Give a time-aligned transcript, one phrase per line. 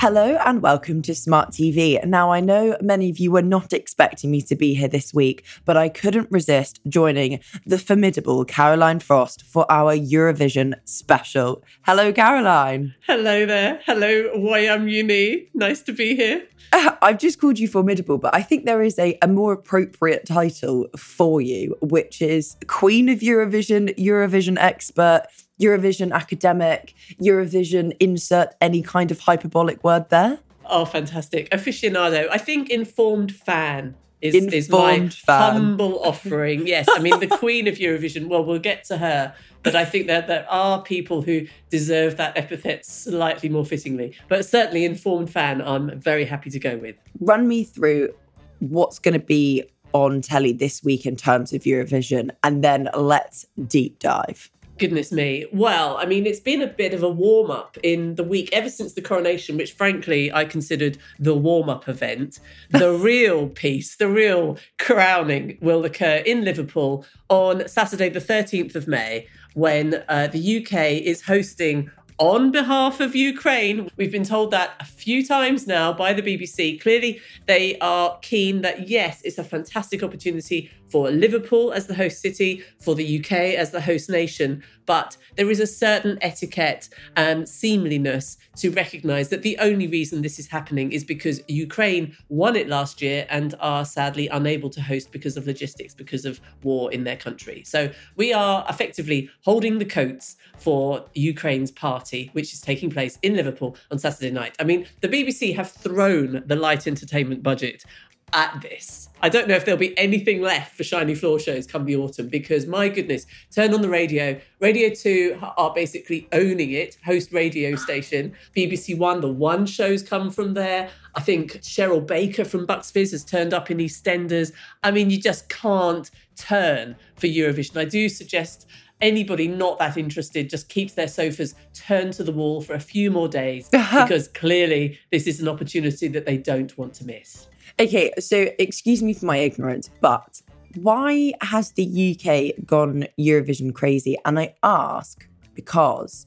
[0.00, 2.02] Hello and welcome to Smart TV.
[2.06, 5.44] Now, I know many of you were not expecting me to be here this week,
[5.66, 11.62] but I couldn't resist joining the formidable Caroline Frost for our Eurovision special.
[11.82, 12.94] Hello, Caroline.
[13.06, 13.82] Hello there.
[13.84, 15.50] Hello, YM Uni.
[15.52, 16.46] Nice to be here.
[16.72, 20.88] I've just called you formidable, but I think there is a, a more appropriate title
[20.96, 25.26] for you, which is Queen of Eurovision, Eurovision expert,
[25.60, 30.38] Eurovision academic, Eurovision insert any kind of hyperbolic word there?
[30.66, 31.50] Oh, fantastic.
[31.50, 32.28] Aficionado.
[32.30, 35.52] I think informed fan is, informed is my fan.
[35.52, 36.66] humble offering.
[36.66, 39.34] Yes, I mean, the queen of Eurovision, well, we'll get to her.
[39.62, 44.16] But I think that there are people who deserve that epithet slightly more fittingly.
[44.28, 46.96] But certainly, informed fan, I'm very happy to go with.
[47.20, 48.14] Run me through
[48.60, 53.46] what's going to be on telly this week in terms of Eurovision, and then let's
[53.66, 54.50] deep dive.
[54.80, 55.44] Goodness me.
[55.52, 58.70] Well, I mean, it's been a bit of a warm up in the week ever
[58.70, 62.38] since the coronation, which frankly I considered the warm up event.
[62.70, 68.88] The real piece, the real crowning will occur in Liverpool on Saturday, the 13th of
[68.88, 71.90] May, when uh, the UK is hosting
[72.20, 73.90] on behalf of Ukraine.
[73.96, 76.78] We've been told that a few times now by the BBC.
[76.80, 82.20] Clearly, they are keen that, yes, it's a fantastic opportunity for Liverpool as the host
[82.20, 87.48] city, for the UK as the host nation, but there is a certain etiquette and
[87.48, 92.68] seemliness to recognise that the only reason this is happening is because Ukraine won it
[92.68, 97.04] last year and are sadly unable to host because of logistics, because of war in
[97.04, 97.62] their country.
[97.64, 103.36] So we are effectively holding the coats for Ukraine's party, which is taking place in
[103.36, 104.54] Liverpool on Saturday night.
[104.58, 107.84] I mean, the BBC have thrown the light entertainment budget
[108.32, 109.08] at this.
[109.22, 112.28] I don't know if there'll be anything left for shiny floor shows come the autumn
[112.28, 114.40] because my goodness, turn on the radio.
[114.60, 118.34] Radio 2 are basically owning it, host radio station.
[118.56, 120.90] BBC One, the One shows come from there.
[121.14, 124.52] I think Cheryl Baker from Bucks Fizz has turned up in EastEnders.
[124.82, 127.76] I mean, you just can't turn for Eurovision.
[127.78, 128.66] I do suggest
[129.00, 133.10] anybody not that interested just keeps their sofas turned to the wall for a few
[133.10, 137.48] more days because clearly this is an opportunity that they don't want to miss.
[137.78, 140.42] Okay, so excuse me for my ignorance, but
[140.74, 144.16] why has the UK gone Eurovision crazy?
[144.24, 146.26] And I ask because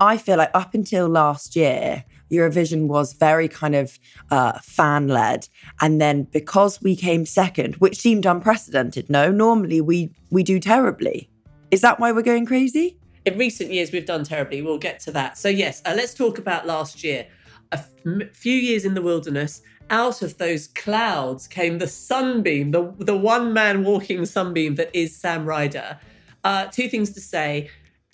[0.00, 3.98] I feel like up until last year, Eurovision was very kind of
[4.30, 5.48] uh, fan led,
[5.80, 9.08] and then because we came second, which seemed unprecedented.
[9.08, 11.30] No, normally we we do terribly.
[11.70, 12.98] Is that why we're going crazy?
[13.24, 14.62] In recent years, we've done terribly.
[14.62, 15.38] We'll get to that.
[15.38, 17.26] So yes, uh, let's talk about last year.
[17.72, 17.90] A f-
[18.32, 23.52] few years in the wilderness, out of those clouds came the sunbeam, the, the one
[23.52, 25.98] man walking sunbeam that is Sam Ryder.
[26.42, 27.70] Uh, two things to say.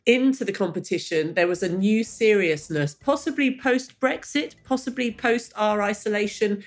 [0.06, 6.65] Into the competition, there was a new seriousness, possibly post Brexit, possibly post our isolation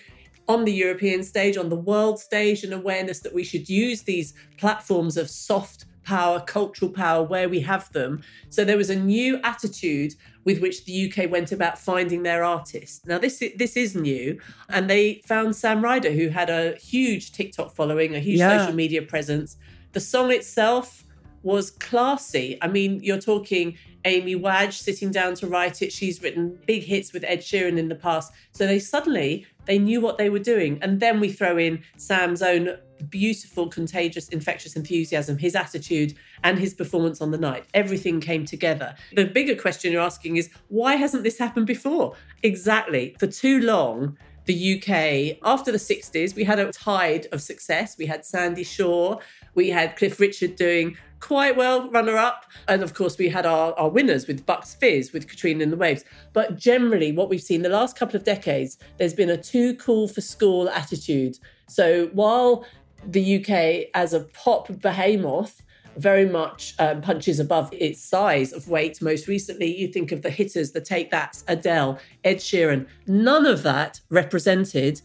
[0.48, 4.34] on the European stage, on the world stage, an awareness that we should use these
[4.58, 8.22] platforms of soft power, cultural power, where we have them.
[8.50, 13.06] So there was a new attitude with which the UK went about finding their artists.
[13.06, 17.32] Now this is, this is new, and they found Sam Ryder, who had a huge
[17.32, 18.60] TikTok following, a huge Yeah.
[18.60, 19.58] social media presence.
[19.94, 21.06] The song itself
[21.44, 22.58] was classy.
[22.62, 25.92] I mean, you're talking Amy Wadge sitting down to write it.
[25.92, 28.34] She's written big hits with Ed Sheeran in the past.
[28.52, 30.80] So they suddenly they knew what they were doing.
[30.82, 32.78] And then we throw in Sam's own
[33.10, 36.14] beautiful, contagious, infectious enthusiasm, his attitude,
[36.44, 37.66] and his performance on the night.
[37.74, 38.96] Everything came together.
[39.14, 42.16] The bigger question you're asking is why hasn't this happened before?
[42.44, 43.16] Exactly.
[43.20, 47.98] For too long, the UK, after the 60s, we had a tide of success.
[47.98, 49.20] We had Sandie Shaw,
[49.56, 52.46] we had Cliff Richard doing quite well, runner up.
[52.68, 55.78] And of course, we had our, our winners with Bucks Fizz, with Katrina and the
[55.78, 56.04] Waves.
[56.34, 60.10] But generally, what we've seen the last couple of decades, there's been a too cool
[60.10, 61.40] for school attitude.
[61.68, 62.66] So while
[63.08, 65.62] the UK, as a pop behemoth,
[65.96, 69.02] very much um, punches above its size of weight.
[69.02, 72.88] Most recently, you think of the hitters, the Take That's, Adele, Ed Sheeran.
[73.08, 75.02] None of that represented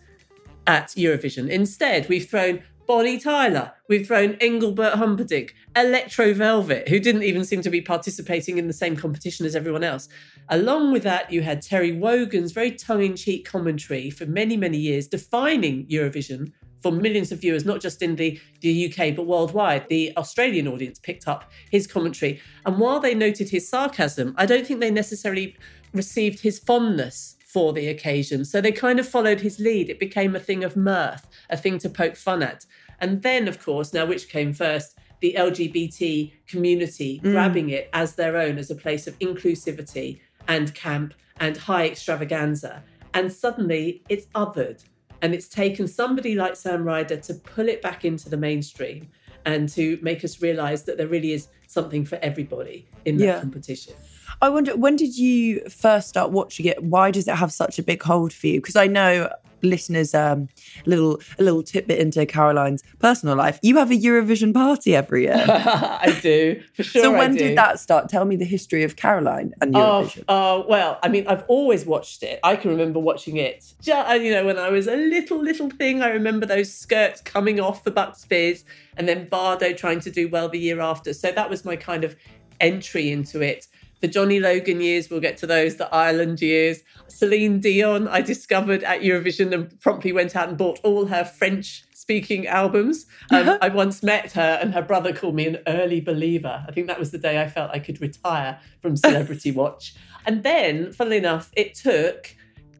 [0.67, 1.49] at Eurovision.
[1.49, 3.73] Instead, we've thrown Bonnie Tyler.
[3.87, 8.73] We've thrown Engelbert Humperdinck, Electro Velvet, who didn't even seem to be participating in the
[8.73, 10.09] same competition as everyone else.
[10.49, 14.79] Along with that, you had Terry Wogan's very tongue in cheek commentary for many, many
[14.79, 16.51] years, defining Eurovision
[16.81, 19.87] for millions of viewers, not just in the, the UK, but worldwide.
[19.91, 22.41] The Australian audience picked up his commentary.
[22.65, 25.59] And while they noted his sarcasm, I don't think they necessarily
[25.93, 28.45] received his fondness for the occasion.
[28.45, 29.89] So they kind of followed his lead.
[29.89, 32.67] It became a thing of mirth, a thing to poke fun at.
[33.01, 34.99] And then, of course, now which came first?
[35.21, 37.33] The LGBT community mm.
[37.33, 42.85] grabbing it as their own, as a place of inclusivity and camp and high extravaganza.
[43.15, 44.85] And suddenly it's othered.
[45.23, 49.09] And it's taken somebody like Sam Ryder to pull it back into the mainstream
[49.47, 53.41] and to make us realize that there really is something for everybody in that yeah.
[53.41, 53.95] competition.
[54.41, 56.83] I wonder when did you first start watching it?
[56.83, 58.61] Why does it have such a big hold for you?
[58.61, 59.31] Because I know
[59.63, 60.49] listeners um
[60.87, 63.59] a little a little tidbit into Caroline's personal life.
[63.63, 65.45] You have a Eurovision party every year.
[65.49, 67.03] I do, for sure.
[67.03, 68.09] So when did that start?
[68.09, 70.25] Tell me the history of Caroline and Eurovision.
[70.29, 72.41] Oh, uh, well, I mean, I've always watched it.
[72.43, 73.75] I can remember watching it.
[73.81, 77.21] Just, uh, you know, when I was a little little thing, I remember those skirts
[77.21, 78.65] coming off the Bucks Fizz,
[78.97, 81.13] and then Bardo trying to do well the year after.
[81.13, 82.17] So that was my kind of
[82.61, 83.69] entry into it
[84.01, 86.83] the Johnny Logan years, we'll get to those, the Ireland years.
[87.09, 91.85] Celine Dion, I discovered at Eurovision and promptly went out and bought all her French
[91.93, 93.07] speaking albums.
[93.31, 96.65] Um, I once met her and her brother called me an early believer.
[96.67, 99.95] I think that was the day I felt I could retire from Celebrity Watch.
[100.25, 102.35] And then, funnily enough, it took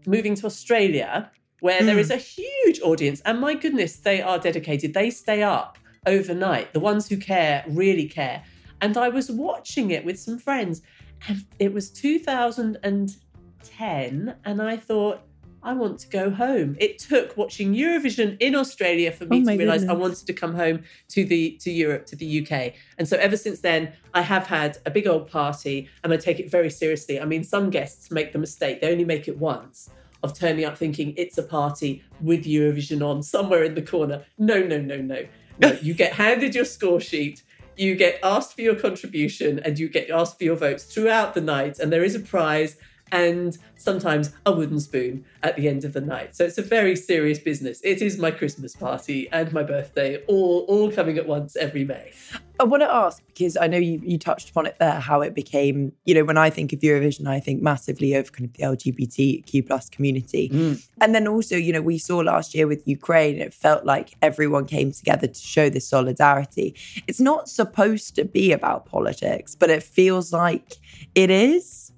[0.07, 1.31] moving to Australia,
[1.61, 1.87] where mm.
[1.87, 2.15] there is hmm.
[2.15, 3.21] a huge audience.
[3.25, 4.95] And my goodness, they are dedicated.
[4.95, 5.77] They stay up
[6.07, 6.73] overnight.
[6.73, 8.45] The ones who care really care.
[8.81, 10.83] And I was watching it with some friends
[11.27, 15.23] and it was 2010, and I thought,
[15.63, 16.77] I want to go home.
[16.79, 19.97] It took watching Eurovision in Australia for me oh to realize goodness.
[19.97, 22.75] I wanted to come home to the to Europe, to the UK.
[22.97, 26.39] And so ever since then, I have had a big old party and I take
[26.39, 27.21] it very seriously.
[27.21, 29.91] I mean, some guests make the mistake, they only make it once
[30.23, 34.25] of turning up thinking it's a party with Eurovision on somewhere in the corner.
[34.37, 35.27] No, no, no, no.
[35.59, 37.43] no you get handed your score sheet
[37.79, 41.41] you get asked for your contribution and you get asked for your votes throughout the
[41.41, 42.77] night, and there is a prize
[43.13, 46.37] and sometimes a wooden spoon at the end of the night.
[46.37, 47.81] So it's a very serious business.
[47.85, 52.13] It is my Christmas party and my birthday, all all coming at once every May.
[52.61, 55.33] I want to ask because I know you, you touched upon it there, how it
[55.33, 58.65] became, you know, when I think of Eurovision, I think massively of kind of the
[58.65, 60.49] LGBTQ plus community.
[60.49, 60.85] Mm.
[61.01, 64.67] And then also, you know, we saw last year with Ukraine, it felt like everyone
[64.67, 66.75] came together to show this solidarity.
[67.07, 70.79] It's not supposed to be about politics, but it feels like
[71.15, 71.93] it is.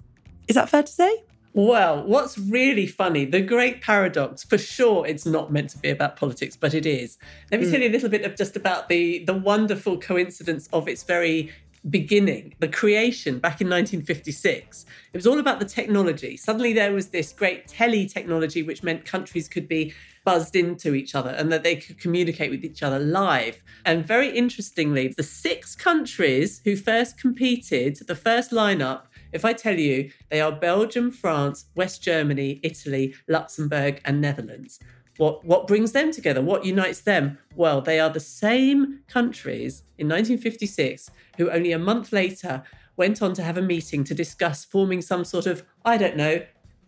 [0.50, 1.22] Is that fair to say?
[1.52, 6.16] Well, what's really funny, the great paradox, for sure it's not meant to be about
[6.16, 7.18] politics, but it is.
[7.52, 7.70] Let me mm.
[7.70, 11.52] tell you a little bit of just about the the wonderful coincidence of its very
[11.88, 14.86] beginning, the creation back in 1956.
[15.12, 16.36] It was all about the technology.
[16.36, 19.94] Suddenly there was this great tele technology which meant countries could be
[20.24, 23.62] buzzed into each other and that they could communicate with each other live.
[23.86, 29.78] And very interestingly, the six countries who first competed, the first lineup if I tell
[29.78, 34.80] you they are Belgium, France, West Germany, Italy, Luxembourg, and Netherlands,
[35.16, 36.40] what, what brings them together?
[36.40, 37.38] What unites them?
[37.54, 42.62] Well, they are the same countries in 1956 who only a month later
[42.96, 46.42] went on to have a meeting to discuss forming some sort of, I don't know,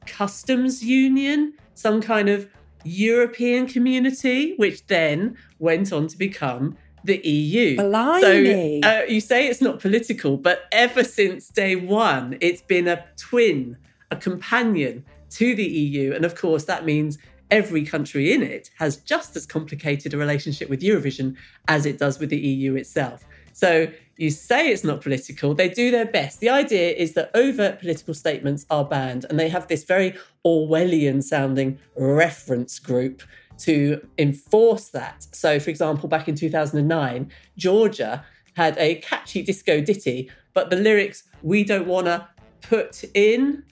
[0.07, 2.49] customs union, some kind of
[2.85, 7.76] European community, which then went on to become the EU.
[7.76, 8.80] Blimey.
[8.82, 13.04] So uh, you say it's not political, but ever since day one, it's been a
[13.16, 13.76] twin,
[14.11, 16.12] a companion to the EU.
[16.12, 17.18] And of course, that means
[17.50, 21.37] every country in it has just as complicated a relationship with Eurovision
[21.68, 23.25] as it does with the EU itself.
[23.52, 26.40] So you say it's not political, they do their best.
[26.40, 31.23] The idea is that overt political statements are banned, and they have this very Orwellian
[31.23, 33.23] sounding reference group
[33.62, 35.26] to enforce that.
[35.33, 41.25] So, for example, back in 2009, Georgia had a catchy disco ditty, but the lyrics,
[41.42, 42.28] we don't want to
[42.61, 43.64] put in,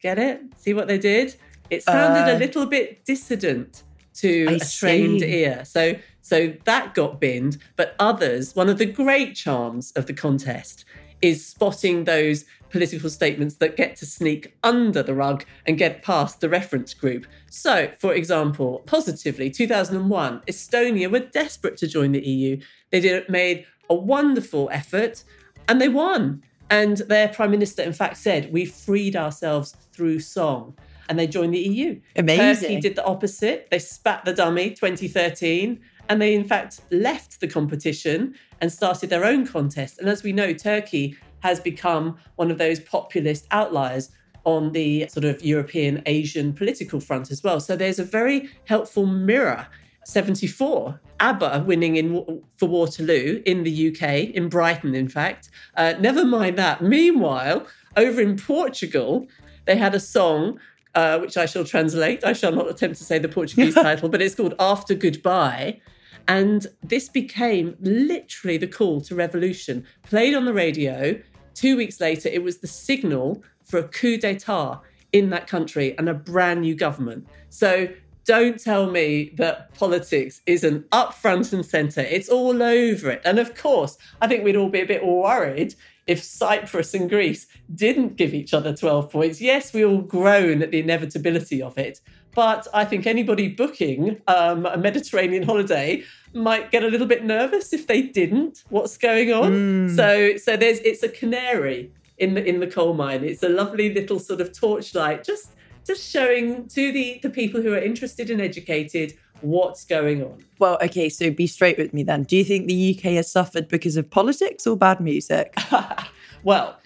[0.00, 0.40] get it?
[0.56, 1.36] See what they did?
[1.70, 3.82] It sounded uh, a little bit dissident
[4.14, 5.44] to I a trained see.
[5.44, 5.64] ear.
[5.64, 10.84] So, so that got binned, but others, one of the great charms of the contest
[11.22, 16.40] is spotting those political statements that get to sneak under the rug and get past
[16.40, 17.24] the reference group.
[17.48, 22.60] So, for example, positively, 2001, Estonia were desperate to join the EU.
[22.90, 25.22] They did made a wonderful effort
[25.68, 26.42] and they won.
[26.68, 30.76] And their prime minister, in fact, said, We freed ourselves through song.
[31.08, 32.00] And they joined the EU.
[32.16, 32.70] Amazing.
[32.70, 33.68] Turkey did the opposite.
[33.70, 35.78] They spat the dummy 2013
[36.08, 40.00] And they, in fact, left the competition and started their own contest.
[40.00, 44.10] And as we know, Turkey has become one of those populist outliers
[44.44, 47.60] on the sort of European Asian political front as well.
[47.60, 49.66] So there's a very helpful mirror
[50.06, 51.00] 74.
[51.20, 55.50] ABBA winning in for Waterloo in the UK, in Brighton, in fact.
[55.76, 56.82] Uh, never mind that.
[56.82, 59.28] Meanwhile, over in Portugal,
[59.66, 60.58] they had a song
[60.94, 62.24] uh, which I shall translate.
[62.24, 65.80] I shall not attempt to say the Portuguese title, but it's called After Goodbye.
[66.26, 69.86] And this became literally the call to revolution.
[70.02, 71.20] Played on the radio.
[71.54, 74.80] Two weeks later, it was the signal for a coup d'etat
[75.12, 77.26] in that country and a brand new government.
[77.48, 77.88] So
[78.24, 82.00] don't tell me that politics isn't up front and centre.
[82.00, 83.22] It's all over it.
[83.24, 85.74] And of course, I think we'd all be a bit worried
[86.06, 89.40] if Cyprus and Greece didn't give each other 12 points.
[89.40, 92.00] Yes, we all groan at the inevitability of it.
[92.34, 97.72] But I think anybody booking um, a Mediterranean holiday might get a little bit nervous
[97.72, 98.64] if they didn't.
[98.68, 99.52] What's going on?
[99.52, 99.96] Mm.
[99.96, 103.24] So, so there's it's a canary in the in the coal mine.
[103.24, 105.52] It's a lovely little sort of torchlight, just
[105.86, 110.44] just showing to the, the people who are interested and educated what's going on.
[110.58, 112.24] Well, okay, so be straight with me then.
[112.24, 115.56] Do you think the UK has suffered because of politics or bad music?
[116.44, 116.78] well,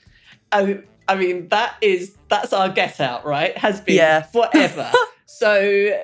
[0.53, 3.57] I, I mean that is that's our get out, right?
[3.57, 4.23] Has been yeah.
[4.23, 4.91] forever.
[5.27, 6.03] so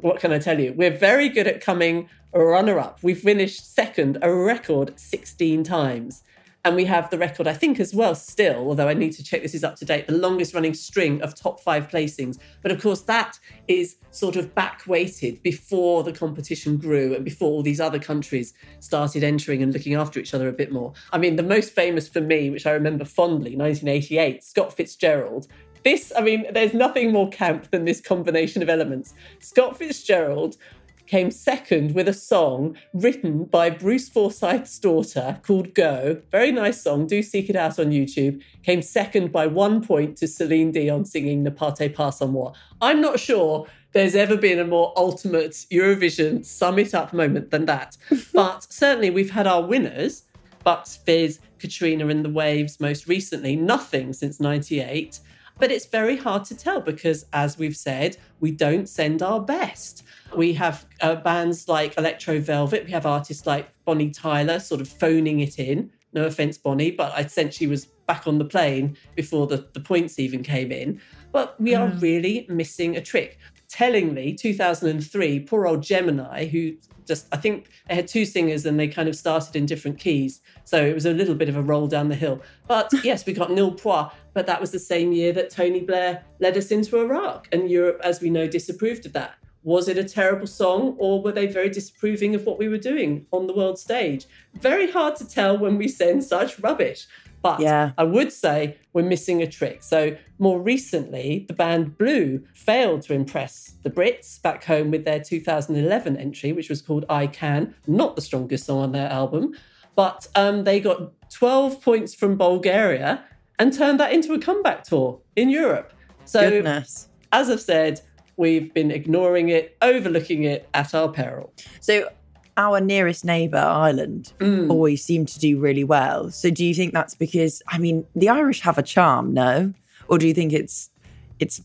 [0.00, 0.72] what can I tell you?
[0.72, 2.98] We're very good at coming runner up.
[3.02, 6.22] We've finished second a record 16 times.
[6.64, 9.42] And we have the record, I think, as well, still, although I need to check
[9.42, 12.38] this is up to date, the longest running string of top five placings.
[12.62, 17.50] But of course, that is sort of back weighted before the competition grew and before
[17.50, 20.92] all these other countries started entering and looking after each other a bit more.
[21.12, 25.48] I mean, the most famous for me, which I remember fondly, 1988, Scott Fitzgerald
[25.84, 29.14] this, I mean, there's nothing more camp than this combination of elements.
[29.40, 30.56] Scott Fitzgerald
[31.06, 36.22] came second with a song written by Bruce Forsyth's daughter called Go.
[36.30, 37.06] Very nice song.
[37.06, 38.42] Do seek it out on YouTube.
[38.62, 42.52] Came second by one point to Celine Dion singing Ne partez pas sans moi.
[42.80, 47.66] I'm not sure there's ever been a more ultimate Eurovision sum it up moment than
[47.66, 47.96] that.
[48.32, 50.24] but certainly we've had our winners.
[50.64, 55.18] Bucks Fizz, Katrina and the Waves most recently, nothing since 98.
[55.58, 60.02] But it's very hard to tell because, as we've said, we don't send our best.
[60.36, 62.86] We have uh, bands like Electro Velvet.
[62.86, 65.90] We have artists like Bonnie Tyler sort of phoning it in.
[66.14, 69.80] No offense, Bonnie, but I sense she was back on the plane before the, the
[69.80, 71.00] points even came in.
[71.32, 72.02] But we are mm.
[72.02, 73.38] really missing a trick.
[73.72, 76.74] Tellingly, 2003, poor old Gemini, who
[77.06, 80.42] just, I think they had two singers and they kind of started in different keys.
[80.64, 82.42] So it was a little bit of a roll down the hill.
[82.68, 86.22] But yes, we got nul points, but that was the same year that Tony Blair
[86.38, 87.48] led us into Iraq.
[87.50, 89.36] And Europe, as we know, disapproved of that.
[89.62, 93.26] Was it a terrible song or were they very disapproving of what we were doing
[93.32, 94.26] on the world stage?
[94.52, 97.06] Very hard to tell when we send such rubbish.
[97.42, 97.90] But yeah.
[97.98, 99.82] I would say we're missing a trick.
[99.82, 105.20] So, more recently, the band Blue failed to impress the Brits back home with their
[105.20, 109.54] 2011 entry, which was called I Can, not the strongest song on their album.
[109.96, 113.24] But um, they got 12 points from Bulgaria
[113.58, 115.92] and turned that into a comeback tour in Europe.
[116.24, 117.08] So, Goodness.
[117.32, 118.00] as I've said,
[118.36, 121.52] we've been ignoring it, overlooking it at our peril.
[121.80, 122.08] So,
[122.56, 124.70] our nearest neighbour, Ireland, mm.
[124.70, 126.30] always seem to do really well.
[126.30, 129.72] So do you think that's because I mean the Irish have a charm, no?
[130.08, 130.90] Or do you think it's
[131.38, 131.62] it's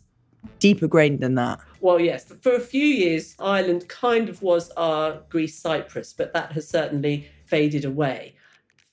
[0.59, 1.59] deeper grained than that?
[1.79, 2.25] Well, yes.
[2.41, 7.29] For a few years, Ireland kind of was our Greece Cyprus, but that has certainly
[7.45, 8.35] faded away.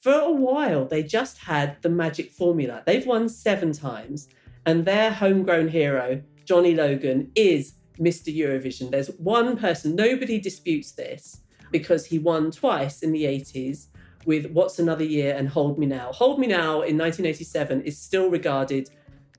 [0.01, 2.83] For a while, they just had the magic formula.
[2.85, 4.29] They've won seven times,
[4.67, 8.35] and their homegrown hero, Johnny Logan, is Mr.
[8.35, 8.91] Eurovision.
[8.91, 11.41] There's one person, nobody disputes this
[11.75, 13.89] because he won twice in the 80s
[14.27, 16.13] with What's Another Year and Hold Me Now.
[16.13, 18.91] Hold Me Now in 1987 is still regarded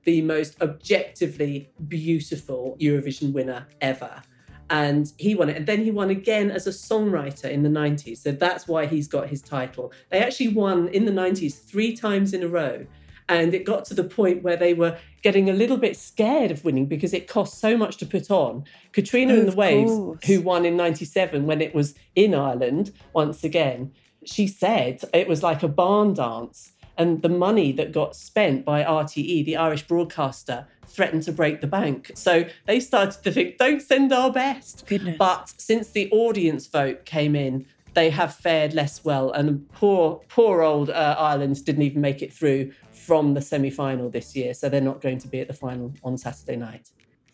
[0.04, 4.22] the most objectively beautiful Eurovision winner ever.
[4.68, 5.56] And he won it.
[5.56, 8.18] And then he won again as a songwriter in the 90s.
[8.18, 9.90] So that's why he's got his title.
[10.10, 12.86] They actually won in the 90s three times in a row.
[13.28, 16.64] And it got to the point where they were getting a little bit scared of
[16.64, 18.64] winning because it cost so much to put on.
[18.92, 20.24] Katrina oh, and the Waves, course.
[20.26, 23.92] who won in 97 when it was in Ireland once again,
[24.24, 26.72] she said it was like a barn dance.
[26.98, 31.66] And the money that got spent by RTE, the Irish broadcaster, threatened to break the
[31.66, 32.12] bank.
[32.14, 34.86] So they started to think, don't send our best.
[34.86, 35.16] Goodness.
[35.18, 39.30] But since the audience vote came in, they have fared less well.
[39.32, 42.72] And poor, poor old uh, Ireland didn't even make it through
[43.06, 44.52] from the semi final this year.
[44.52, 46.90] So they're not going to be at the final on Saturday night.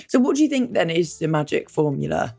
[0.09, 2.35] So, what do you think then is the magic formula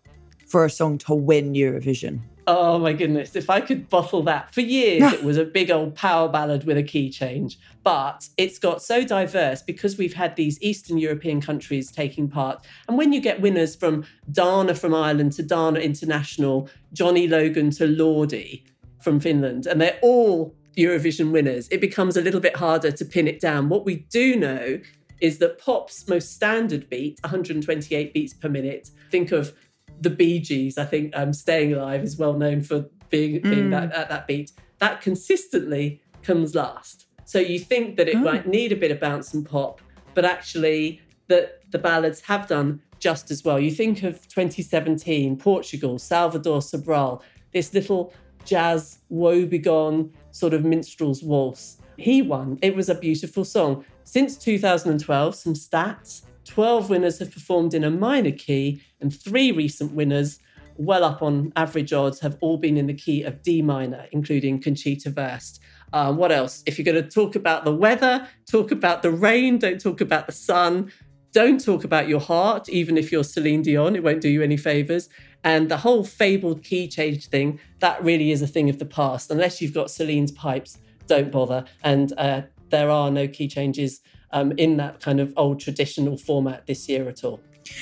[0.48, 2.22] for a song to win Eurovision?
[2.46, 4.54] Oh my goodness, if I could bottle that.
[4.54, 7.58] For years, it was a big old power ballad with a key change.
[7.84, 12.66] But it's got so diverse because we've had these Eastern European countries taking part.
[12.88, 17.88] And when you get winners from Dana from Ireland to Dana International, Johnny Logan to
[17.88, 18.64] Lordi
[19.02, 23.28] from Finland, and they're all Eurovision winners, it becomes a little bit harder to pin
[23.28, 23.70] it down.
[23.70, 24.80] What we do know
[25.22, 29.54] is that pop's most standard beat, 128 beats per minute, think of
[30.02, 33.72] the Bee Gees, I think um, Staying Alive is well known for being, being Mm.
[33.72, 34.52] that, at that beat.
[34.80, 37.06] That consistently comes last.
[37.26, 38.20] So you think that it Oh.
[38.20, 39.82] might need a bit of bounce and pop,
[40.14, 43.60] but actually that the ballads have done just as well.
[43.60, 47.22] You think of 2017, Portugal, Salvador Sobral,
[47.54, 48.14] this little
[48.46, 51.78] jazz woebegone sort of minstrel's waltz.
[51.98, 52.60] He won.
[52.62, 53.86] It was a beautiful song.
[54.04, 59.94] Since 2012, some stats 12 winners have performed in a minor key, and three recent
[59.94, 60.40] winners,
[60.76, 64.62] well up on average odds, have all been in the key of D minor, including
[64.62, 65.60] Conchita Wurst.
[65.94, 66.64] Um, what else?
[66.66, 70.26] If you're going to talk about the weather, talk about the rain, don't talk about
[70.26, 70.92] the sun,
[71.32, 74.58] don't talk about your heart, even if you're Celine Dion, it won't do you any
[74.58, 75.10] favors.
[75.44, 79.30] And the whole fabled key change thing, that really is a thing of the past.
[79.30, 81.66] Unless you've got Celine's pipes, don't bother.
[81.84, 86.66] And uh, there are no key changes um, in that kind of old traditional format
[86.66, 87.40] this year at all.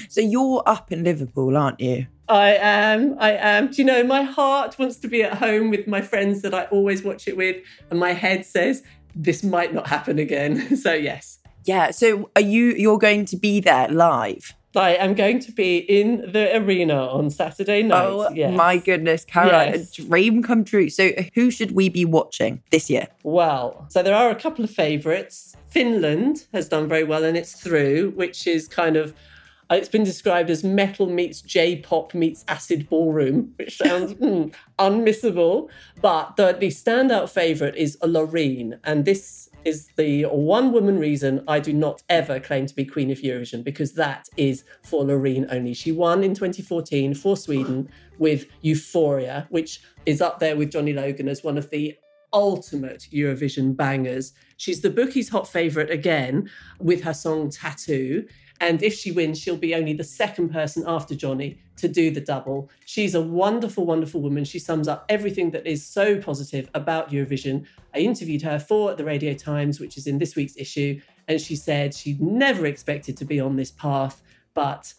[0.10, 2.08] So you're up in Liverpool, aren't you?
[2.27, 3.15] I am.
[3.20, 3.72] I am.
[3.72, 6.65] Do you know, my heart wants to be at home with my friends that I
[6.65, 7.58] always watch it with,
[7.89, 8.84] and my head says
[9.15, 10.77] this might not happen again.
[10.77, 11.39] so, yes.
[11.65, 11.91] Yeah.
[11.91, 14.56] So are you you're going to be there live?
[14.75, 18.05] I am going to be in the arena on Saturday night.
[18.05, 18.55] oh yes.
[18.55, 19.97] my goodness, Cara, Yes.
[19.97, 20.89] a dream come true.
[20.89, 23.07] So who should we be watching this year?
[23.23, 25.55] Well, so there are a couple of favourites.
[25.67, 29.13] Finland has done very well and it's through, which is kind of
[29.71, 35.69] uh, it's been described as metal meets J-pop meets acid ballroom, which sounds mm, unmissable.
[36.01, 41.60] But the, the standout favourite is Loreen, and this is the one woman reason I
[41.60, 45.74] do not ever claim to be Queen of Eurovision because that is for Loreen only.
[45.74, 51.28] She won in 2014 for Sweden with Euphoria, which is up there with Johnny Logan
[51.28, 51.95] as one of the
[52.34, 54.34] ultimate Eurovision bangers.
[54.58, 58.26] She's the bookies' hot favourite again with her song Tattoo.
[58.62, 62.21] And if she wins, she'll be only the second person after Johnny to do the
[62.21, 62.69] double.
[62.86, 64.45] She's a wonderful, wonderful woman.
[64.45, 67.65] She sums up everything that is so positive about Eurovision.
[67.95, 71.56] I interviewed her for the Radio Times, which is in this week's issue, and she
[71.56, 74.21] said she'd never expected to be on this path,
[74.54, 74.93] but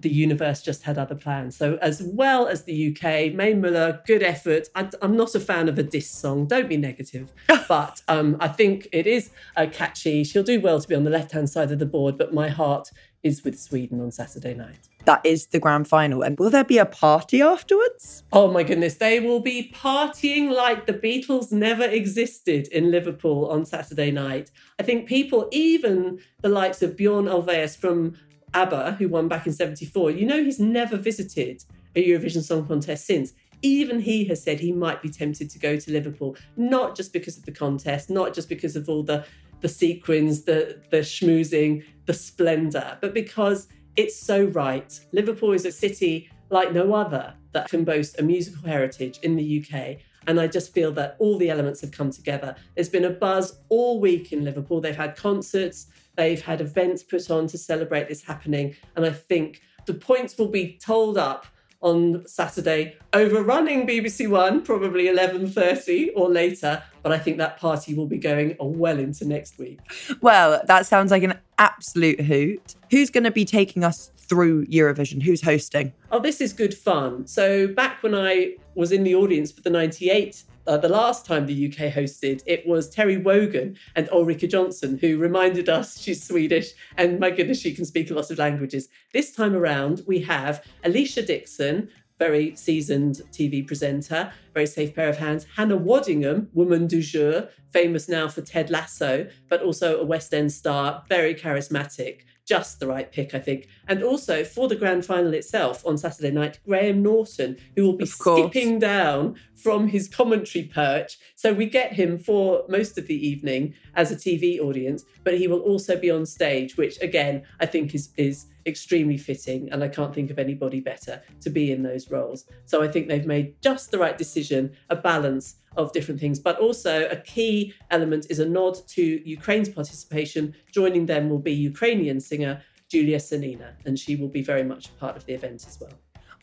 [0.00, 1.56] the universe just had other plans.
[1.56, 4.68] So, as well as the UK, Mae Muller, good effort.
[4.74, 6.46] I, am not a fan of a diss song.
[6.46, 7.32] Don't be negative,
[7.68, 10.24] but um, I think it is uh, catchy.
[10.24, 12.48] She'll do well to be on the left hand side of the board, but my
[12.48, 12.90] heart
[13.22, 14.88] is with Sweden on Saturday night.
[15.04, 16.22] That is the grand final.
[16.22, 18.24] And will there be a party afterwards?
[18.32, 23.64] Oh my goodness, they will be partying like the Beatles never existed in Liverpool on
[23.64, 24.50] Saturday night.
[24.78, 28.16] I think people, even the likes of Bjorn Ulvaeus from
[28.54, 33.06] ABBA, who won back in 74, you know, he's never visited a Eurovision Song Contest
[33.06, 33.32] since.
[33.62, 37.36] Even he has said he might be tempted to go to Liverpool, not just because
[37.36, 39.24] of the contest, not just because of all the
[39.60, 45.00] the sequins, the the schmoozing, the splendor, but because it's so right.
[45.12, 49.60] Liverpool is a city like no other that can boast a musical heritage in the
[49.64, 49.96] UK.
[50.28, 52.54] And I just feel that all the elements have come together.
[52.74, 54.80] There's been a buzz all week in Liverpool.
[54.80, 55.86] They've had concerts,
[56.18, 58.76] they've had events put on to celebrate this happening.
[58.96, 61.46] And I think the points will be told up
[61.80, 66.82] on Saturday, overrunning BBC One, probably 11.30 or later.
[67.04, 69.78] But I think that party will be going well into next week.
[70.20, 72.74] Well, that sounds like an absolute hoot.
[72.90, 75.22] Who's going to be taking us through Eurovision?
[75.22, 75.92] Who's hosting?
[76.10, 77.28] Oh, this is good fun.
[77.28, 81.46] So back when I was in the audience for the 98, uh, the last time
[81.46, 86.72] the UK hosted, it was Terry Wogan and Ulrika Jonsson who reminded us she's Swedish
[86.96, 88.88] and my goodness, she can speak a lot of languages.
[89.14, 95.16] This time around, we have Alesha Dixon, very seasoned TV presenter, very safe pair of
[95.16, 95.46] hands.
[95.56, 100.52] Hannah Waddingham, woman du jour, famous now for Ted Lasso, but also a West End
[100.52, 103.68] star, very charismatic just the right pick, I think.
[103.86, 108.06] And also for the grand final itself on Saturday night, Graham Norton, who will be
[108.06, 111.18] skipping down from his commentary perch.
[111.36, 115.46] So we get him for most of the evening as a TV audience, but he
[115.46, 119.88] will also be on stage, which again I think is is extremely fitting, and I
[119.88, 122.44] can't think of anybody better to be in those roles.
[122.66, 126.58] So I think they've made just the right decision, a balance of different things, but
[126.58, 130.54] also a key element is a nod to Ukraine's participation.
[130.72, 134.92] Joining them will be Ukrainian singer Julia Sanina, and she will be very much a
[134.92, 135.92] part of the event as well.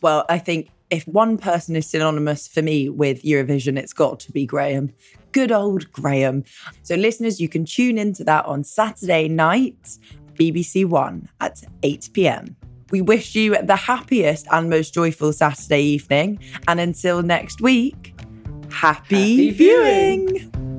[0.01, 4.31] Well, I think if one person is synonymous for me with Eurovision, it's got to
[4.31, 4.91] be Graham.
[5.31, 6.43] Good old Graham.
[6.83, 9.97] So, listeners, you can tune into that on Saturday night,
[10.35, 12.55] BBC One at 8 pm.
[12.91, 16.39] We wish you the happiest and most joyful Saturday evening.
[16.67, 18.13] And until next week,
[18.71, 20.27] happy, Happy viewing.
[20.27, 20.74] viewing.